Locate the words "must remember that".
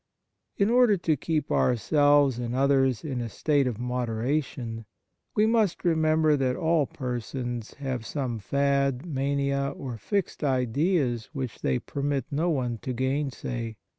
5.45-6.55